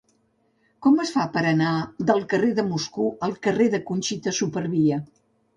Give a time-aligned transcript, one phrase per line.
[0.85, 1.73] Com es fa per anar
[2.11, 5.03] del carrer de Moscou al carrer de Conxita Supervia?